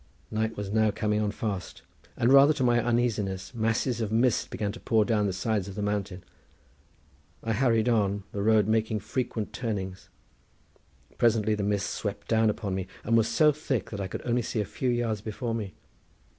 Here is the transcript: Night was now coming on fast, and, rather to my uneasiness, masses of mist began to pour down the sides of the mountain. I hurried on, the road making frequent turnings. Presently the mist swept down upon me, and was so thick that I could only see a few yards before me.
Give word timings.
Night 0.31 0.57
was 0.57 0.71
now 0.71 0.89
coming 0.89 1.21
on 1.21 1.29
fast, 1.29 1.83
and, 2.17 2.33
rather 2.33 2.53
to 2.53 2.63
my 2.63 2.83
uneasiness, 2.83 3.53
masses 3.53 4.01
of 4.01 4.11
mist 4.11 4.49
began 4.49 4.71
to 4.71 4.79
pour 4.79 5.05
down 5.05 5.27
the 5.27 5.31
sides 5.31 5.67
of 5.67 5.75
the 5.75 5.81
mountain. 5.83 6.23
I 7.43 7.53
hurried 7.53 7.87
on, 7.87 8.23
the 8.31 8.41
road 8.41 8.67
making 8.67 9.01
frequent 9.01 9.53
turnings. 9.53 10.09
Presently 11.19 11.53
the 11.53 11.61
mist 11.61 11.87
swept 11.91 12.27
down 12.27 12.49
upon 12.49 12.73
me, 12.73 12.87
and 13.03 13.15
was 13.15 13.27
so 13.27 13.51
thick 13.51 13.91
that 13.91 14.01
I 14.01 14.07
could 14.07 14.23
only 14.25 14.41
see 14.41 14.59
a 14.59 14.65
few 14.65 14.89
yards 14.89 15.21
before 15.21 15.53
me. 15.53 15.75